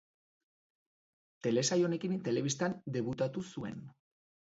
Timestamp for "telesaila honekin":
1.47-2.15